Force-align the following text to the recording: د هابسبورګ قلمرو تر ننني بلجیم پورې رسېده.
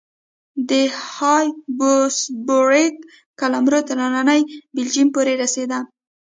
د 0.69 0.71
هابسبورګ 1.11 2.93
قلمرو 3.39 3.79
تر 3.87 3.95
ننني 4.01 4.41
بلجیم 4.75 5.07
پورې 5.15 5.33
رسېده. 5.43 5.79